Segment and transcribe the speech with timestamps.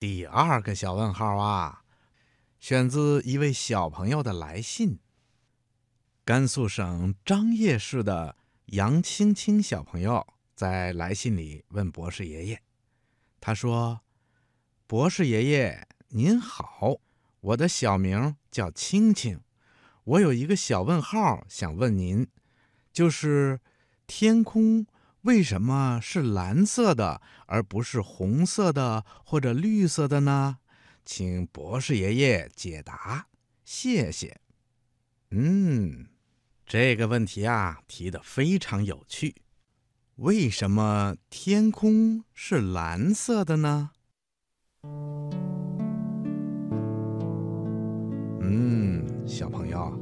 [0.00, 1.84] 第二个小问号啊，
[2.58, 4.98] 选自一位小朋友的来信。
[6.24, 8.34] 甘肃省张掖市的
[8.64, 12.62] 杨青青小朋友在来信里问博士爷爷
[13.42, 14.00] ：“他说，
[14.86, 16.96] 博士爷爷您好，
[17.42, 19.42] 我的小名叫青青，
[20.04, 22.26] 我有一个小问号想问您，
[22.90, 23.60] 就是
[24.06, 24.86] 天空。”
[25.22, 30.58] 为什么是蓝色的，而不是红色的或者绿色的呢？
[31.04, 33.26] 请博士爷爷解答，
[33.64, 34.40] 谢谢。
[35.30, 36.06] 嗯，
[36.64, 39.34] 这个问题啊提的非常有趣。
[40.16, 43.90] 为什么天空是蓝色的呢？
[48.40, 49.92] 嗯，小朋友，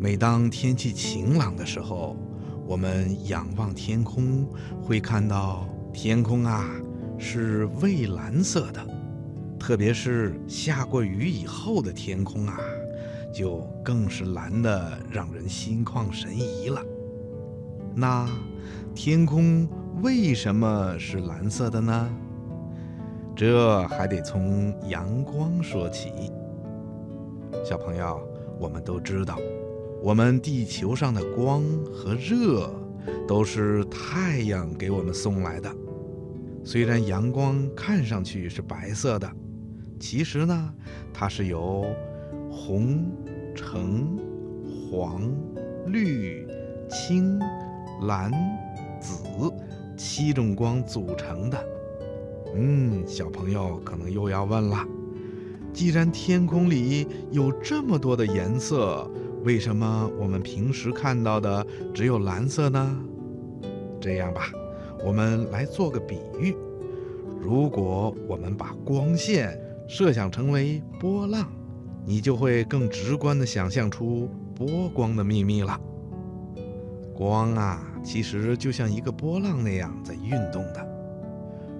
[0.00, 2.16] 每当天气晴朗的时候。
[2.66, 4.46] 我们仰望天空，
[4.82, 6.64] 会看到天空啊
[7.18, 8.84] 是蔚蓝色的，
[9.58, 12.58] 特别是下过雨以后的天空啊，
[13.32, 16.80] 就更是蓝的，让人心旷神怡了。
[17.94, 18.28] 那
[18.94, 19.68] 天空
[20.02, 22.10] 为什么是蓝色的呢？
[23.36, 26.10] 这还得从阳光说起。
[27.64, 28.20] 小朋友，
[28.58, 29.38] 我们都知道。
[30.04, 32.70] 我们地球上的光和热，
[33.26, 35.74] 都是太阳给我们送来的。
[36.62, 39.32] 虽然阳光看上去是白色的，
[39.98, 40.74] 其实呢，
[41.10, 41.86] 它是由
[42.50, 43.10] 红、
[43.54, 44.18] 橙、
[44.90, 45.22] 黄、
[45.86, 46.46] 绿、
[46.90, 47.40] 青、
[48.02, 48.30] 蓝、
[49.00, 49.50] 紫
[49.96, 51.66] 七种光组成的。
[52.54, 54.86] 嗯，小朋友可能又要问了：
[55.72, 59.10] 既然天空里有这么多的颜色，
[59.44, 62.98] 为什么我们平时看到的只有蓝色呢？
[64.00, 64.50] 这样吧，
[65.04, 66.56] 我们来做个比喻。
[67.42, 71.46] 如果我们把光线设想成为波浪，
[72.06, 75.78] 你就会更直观地想象出波光的秘密了。
[77.14, 80.88] 光啊，其实就像一个波浪那样在运动的。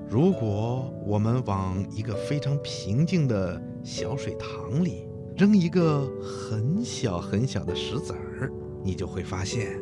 [0.07, 8.53] 如果我们往一个非常平静的小水塘里，扔一个很小很小的石子儿，
[8.85, 9.77] 你就会发现，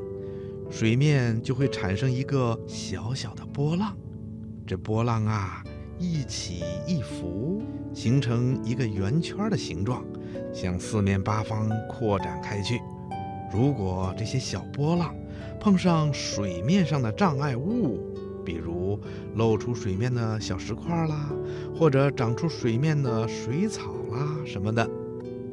[0.71, 3.95] 水面就会产生一个小小的波浪。
[4.67, 5.63] 这波浪啊，
[5.99, 7.61] 一起一伏，
[7.93, 10.03] 形成一个圆圈的形状，
[10.55, 12.81] 向四面八方扩展开去。
[13.53, 15.15] 如果这些小波浪
[15.61, 18.01] 碰上水面上的障碍物，
[18.43, 18.99] 比如
[19.35, 21.31] 露出水面的小石块啦，
[21.79, 24.89] 或者长出水面的水草啦什么的。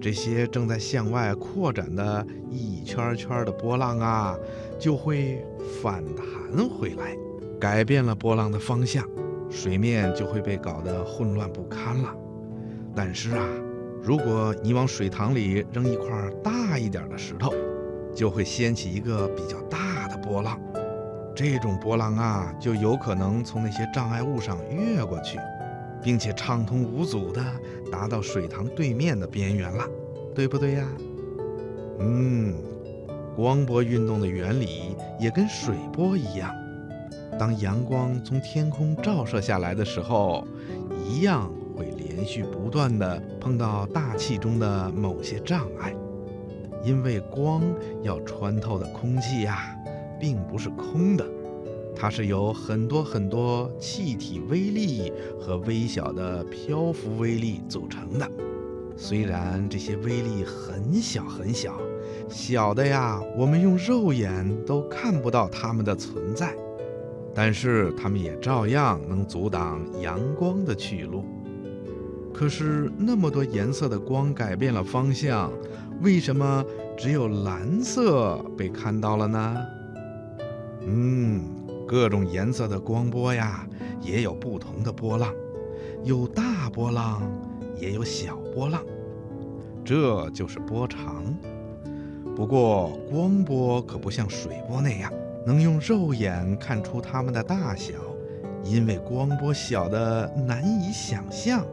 [0.02, 4.36] 这些正在向外扩展的一圈圈的波浪啊，
[4.80, 5.46] 就会
[5.82, 7.16] 反弹回来，
[7.60, 9.06] 改变了波浪的方向，
[9.50, 12.16] 水面就会被搞得混乱不堪了。
[12.96, 13.46] 但是啊，
[14.02, 16.10] 如果你往水塘里扔一块
[16.44, 17.54] 大一点的石头，
[18.16, 20.60] 就会掀起一个比较大的波浪，
[21.36, 25.38] 这种波浪啊，就有可能从那些障碍物上越过去。
[26.10, 27.40] 并且畅通无阻地
[27.92, 29.86] 达到水塘对面的边缘了，
[30.34, 30.88] 对不对呀？
[32.00, 32.56] 嗯，
[33.36, 36.52] 光波运动的原理也跟水波一样，
[37.38, 40.44] 当阳光从天空照射下来的时候，
[41.08, 45.94] 一样会连续不断地碰到大气中的某些障碍，
[46.84, 47.62] 因为光
[48.02, 49.76] 要穿透的空气呀，
[50.20, 51.24] 并不是空的。
[51.96, 58.30] 它是由很多很多气体微粒和微小的漂浮微粒组成的。
[58.96, 61.78] 虽然这些微粒很小很小，
[62.30, 66.54] 小的呀，我们用肉眼都看不到它们的存在，
[67.34, 71.24] 但是它们也照样能阻挡阳光的去路。
[72.34, 75.52] 可是那么多颜色的光改变了方向，
[76.02, 76.64] 为什么
[76.98, 79.58] 只有蓝色被看到了呢？
[80.86, 81.59] 嗯。
[81.90, 83.68] 各种颜色的光波呀，
[84.00, 85.34] 也有不同的波浪，
[86.04, 87.24] 有大波浪，
[87.82, 88.80] 也有小波浪，
[89.84, 91.26] 这就是波长。
[92.36, 95.12] 不过，光波可不像水波那样
[95.48, 97.96] 能用肉眼看出它们的大小，
[98.64, 101.66] 因为光波小的难以想象，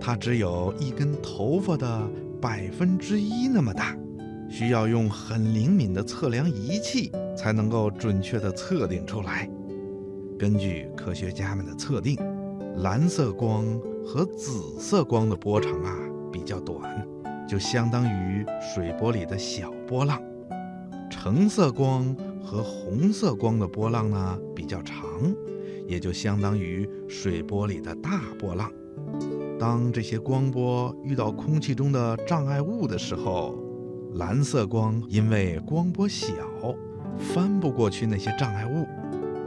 [0.00, 2.08] 它只有一根头发的
[2.40, 3.94] 百分之一那么大，
[4.48, 9.46] 需要用很灵敏的测量仪器才能够准确地测定出来。
[10.38, 12.16] 根据科学家们的测定，
[12.76, 13.64] 蓝色光
[14.06, 15.98] 和紫色光的波长啊
[16.32, 17.04] 比较短，
[17.48, 20.16] 就相当于水波里的小波浪；
[21.10, 24.96] 橙色光和红色光的波浪呢比较长，
[25.88, 28.70] 也就相当于水波里的大波浪。
[29.58, 33.58] 当这些光波遇到空气中的障碍物的时候，
[34.14, 36.32] 蓝色光因为光波小，
[37.18, 38.86] 翻不过去那些障碍物，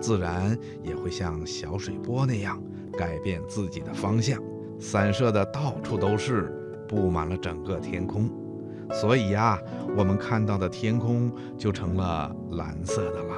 [0.02, 2.62] 自然也会像小水波那样
[2.98, 4.42] 改变自己的方向，
[4.80, 6.52] 散射的到处都是，
[6.88, 8.30] 布满了整个天空。
[8.92, 9.58] 所以呀，
[9.96, 13.36] 我们看到的天空就成了蓝色的了。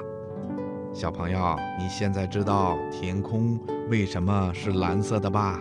[0.93, 3.59] 小朋友，你现在知道天空
[3.89, 5.59] 为什么是蓝色的吧？